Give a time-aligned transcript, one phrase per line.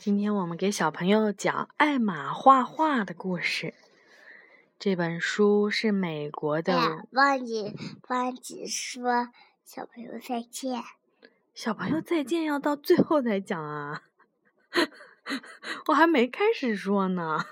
[0.00, 3.74] 今天我们给小朋友讲艾玛画画的故事。
[4.78, 7.06] 这本书是美国的。
[7.10, 7.76] 忘记
[8.08, 9.28] 忘记说
[9.62, 10.82] 小朋友再见。
[11.52, 14.04] 小朋友再见要到最后才讲啊！
[15.88, 17.44] 我还没开始说呢。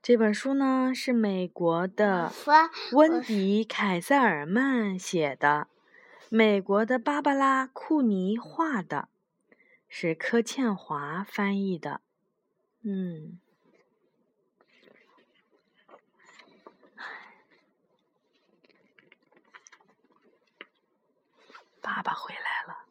[0.00, 2.32] 这本书呢是美国的
[2.92, 5.68] 温迪·凯塞尔曼写的，
[6.30, 9.10] 美国的芭芭拉·库尼画的。
[9.88, 12.02] 是柯倩华翻译的，
[12.82, 13.40] 嗯，
[21.80, 22.84] 爸爸回来了。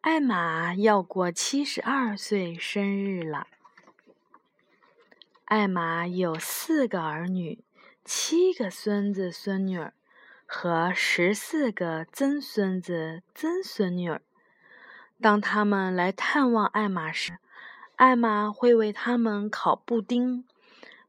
[0.00, 3.46] 艾玛要过七十二岁生日了。
[5.44, 7.62] 艾玛有四个儿女，
[8.04, 9.94] 七个孙子孙女儿
[10.46, 14.22] 和十四个曾孙子曾孙女儿。
[15.24, 17.38] 当他们来探望艾玛时，
[17.96, 20.44] 艾玛会为他们烤布丁、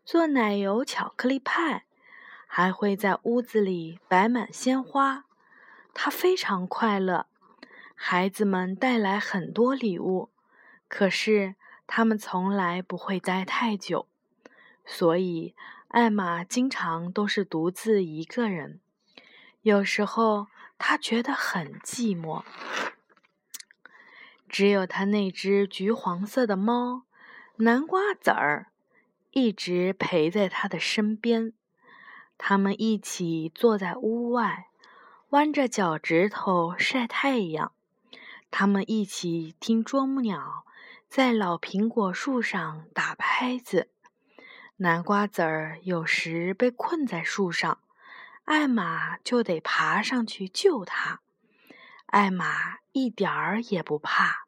[0.06, 1.84] 做奶油巧克力派，
[2.48, 5.26] 还会在屋子里摆满鲜花。
[5.94, 7.26] 她非常快乐。
[7.94, 10.30] 孩子们带来很多礼物，
[10.88, 14.08] 可是他们从来不会待太久，
[14.86, 15.54] 所以
[15.90, 18.80] 艾玛经常都是独自一个人。
[19.64, 20.48] 有时候，
[20.78, 22.44] 她觉得很寂寞。
[24.56, 27.04] 只有他那只橘黄色的猫，
[27.58, 28.68] 南瓜籽儿，
[29.32, 31.52] 一直陪在他的身边。
[32.38, 34.70] 他们一起坐在屋外，
[35.32, 37.74] 弯着脚趾头晒太阳。
[38.50, 40.64] 他们一起听啄木鸟
[41.10, 43.90] 在老苹果树上打拍子。
[44.78, 47.80] 南瓜籽儿有时被困在树上，
[48.46, 51.20] 艾玛就得爬上去救它。
[52.06, 54.45] 艾玛一点儿也不怕。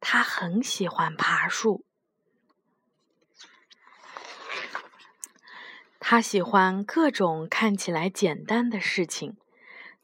[0.00, 1.84] 他很喜欢爬树，
[5.98, 9.36] 他喜欢各种看起来简单的事情。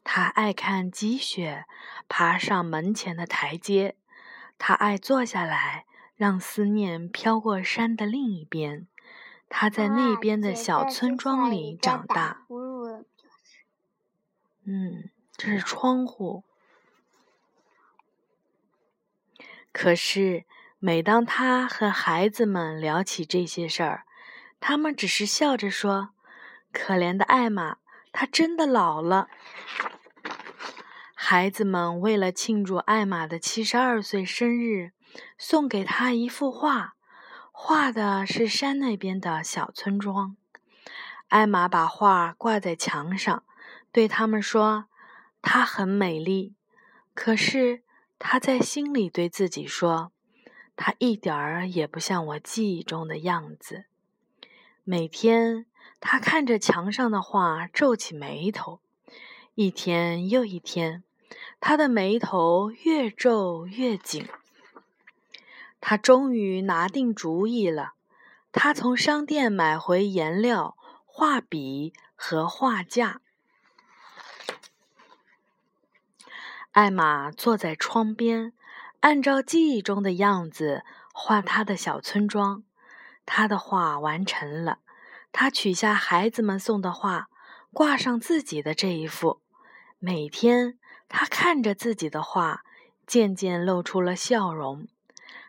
[0.03, 1.65] 他爱看积雪
[2.07, 3.97] 爬上门前的台阶，
[4.57, 5.85] 他爱坐下来
[6.15, 8.87] 让思念飘过山的另一边。
[9.49, 12.45] 他在那边的小村庄里长大。
[14.63, 16.43] 嗯，这是窗户。
[19.79, 20.45] 可是，
[20.79, 24.05] 每当他和孩子们聊起这些事儿，
[24.59, 26.09] 他们只是笑着说
[26.73, 27.77] ：“可怜的艾玛，
[28.11, 29.27] 她真的老了。”
[31.13, 34.93] 孩子们为了庆祝艾玛的七十二岁生日，
[35.37, 36.95] 送给她一幅画，
[37.51, 40.35] 画的是山那边的小村庄。
[41.27, 43.43] 艾玛把画挂在墙上，
[43.91, 44.85] 对他们说
[45.43, 46.55] ：“她很美丽。”
[47.13, 47.83] 可是。
[48.19, 50.11] 他在心里对自己说
[50.75, 53.85] ：“他一点儿也不像我记忆中的样子。”
[54.83, 55.65] 每天，
[55.99, 58.79] 他看着墙上的画，皱起眉头。
[59.55, 61.03] 一天又一天，
[61.59, 64.27] 他的眉头越皱越紧。
[65.79, 67.93] 他终于拿定主意了。
[68.51, 73.21] 他从商店买回颜料、画笔和画架。
[76.77, 78.53] 艾玛坐在窗边，
[78.99, 82.61] 按照记忆中的样子画他的小村庄。
[83.25, 84.77] 他的画完成了，
[85.31, 87.29] 他取下孩子们送的画，
[87.73, 89.41] 挂上自己的这一幅。
[89.97, 90.77] 每天，
[91.09, 92.61] 他看着自己的画，
[93.07, 94.87] 渐渐露出了笑容。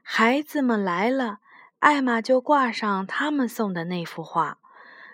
[0.03, 1.41] 孩子们来了，
[1.81, 4.57] 艾玛就挂上他们送的那幅画。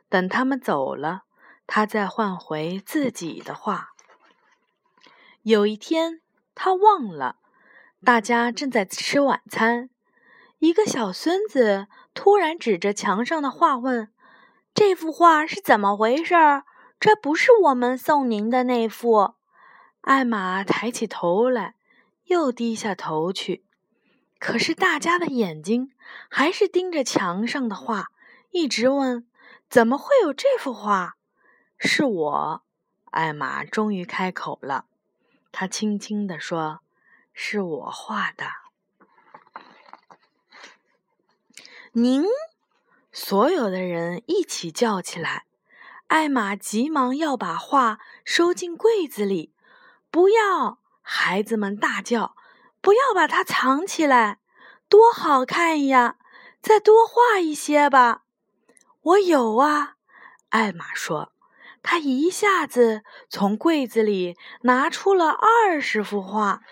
[0.08, 1.22] 等他们走了，
[1.66, 3.93] 他再换回自己的画。
[5.44, 6.22] 有一天，
[6.54, 7.36] 他忘了，
[8.02, 9.90] 大家正在吃晚餐。
[10.58, 14.10] 一个小孙子突然指着墙上的画问
[14.72, 16.34] ：“这幅画是怎么回事？
[16.98, 19.34] 这不是我们送您的那幅。”
[20.00, 21.74] 艾玛抬起头来，
[22.24, 23.66] 又低下头去。
[24.38, 25.92] 可是大家的眼睛
[26.30, 28.06] 还是盯着墙上的画，
[28.50, 29.28] 一直问
[29.68, 31.16] ：“怎么会有这幅画？”
[31.76, 32.62] 是我，
[33.10, 34.86] 艾玛终于开口了。
[35.56, 36.80] 他轻轻地说
[37.32, 38.44] ：“是我画的。”
[41.92, 42.24] 您，
[43.12, 45.44] 所有的人一起叫起来。
[46.08, 49.54] 艾玛急忙要把画收进柜子里。
[50.10, 50.80] 不要！
[51.00, 52.34] 孩子们大叫
[52.82, 54.40] ：“不要把它藏起来！
[54.88, 56.16] 多好看呀！
[56.60, 58.24] 再多画一些吧。”
[59.02, 59.94] 我有啊，
[60.48, 61.30] 艾玛说。
[61.84, 66.62] 他一下子从柜子里拿出了二十幅画。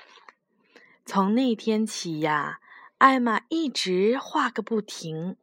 [1.05, 2.59] 从那天起呀，
[2.99, 5.37] 艾玛一直画个不停。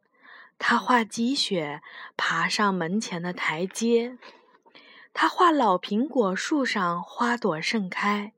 [0.58, 1.80] 她画积雪
[2.18, 4.18] 爬上门前的台阶，
[5.14, 8.34] 他画老苹果树上花朵盛开，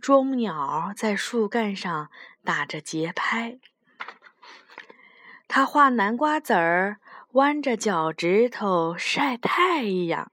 [0.00, 2.10] 啄木鸟在树干上
[2.44, 3.58] 打着节拍。
[5.48, 6.98] 他画南瓜籽儿
[7.32, 10.30] 弯着脚趾头晒太阳。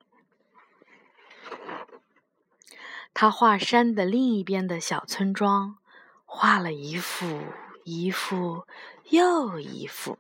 [3.14, 5.78] 他画山的另一边的小村庄，
[6.26, 7.42] 画了一幅
[7.84, 8.66] 一幅
[9.10, 10.18] 又一幅。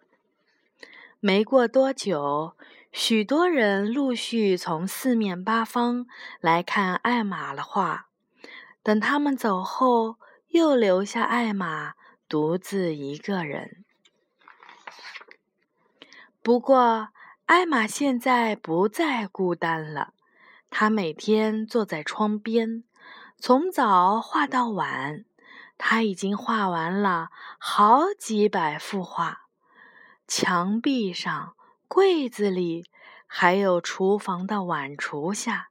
[1.19, 2.55] 没过多久，
[2.91, 6.07] 许多人陆续从四面八方
[6.41, 8.07] 来看艾玛的画。
[8.81, 10.15] 等他们走后，
[10.47, 11.93] 又留下艾玛
[12.27, 13.83] 独自一个人。
[16.41, 17.09] 不过，
[17.45, 20.13] 艾玛现在不再孤单了。
[20.69, 22.83] 他每天坐在窗边，
[23.37, 25.25] 从早画到晚。
[25.81, 29.43] 他已经画完了好几百幅画。
[30.27, 31.55] 墙壁上、
[31.87, 32.85] 柜子里，
[33.25, 35.69] 还有厨房的碗橱下，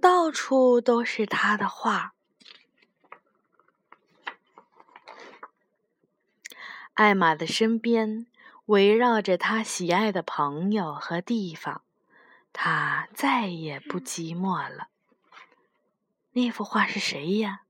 [0.00, 2.14] 到处都是他的画。
[6.94, 8.26] 艾玛的身边
[8.66, 11.82] 围绕着他喜爱的朋友和地方，
[12.52, 14.88] 他再也不寂寞了。
[16.32, 17.62] 那幅画是谁呀？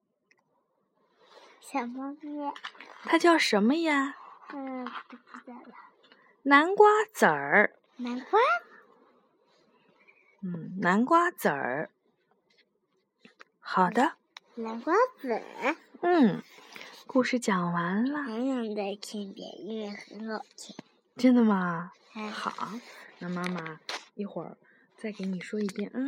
[1.61, 2.52] 小猫咪。
[3.05, 4.17] 它叫什么呀？
[4.52, 5.75] 嗯，不知道了。
[6.43, 8.40] 南瓜籽儿，南瓜，
[10.43, 11.90] 嗯，南瓜籽儿，
[13.61, 14.17] 好的，
[14.56, 16.43] 南瓜籽儿，嗯，
[17.06, 20.76] 故事讲完了，还想再听一遍，因为很好听。
[21.17, 21.93] 真的吗？
[22.14, 22.73] 嗯好，
[23.20, 23.81] 那妈妈
[24.14, 24.56] 一会儿
[25.02, 25.99] 再给你说一遍啊。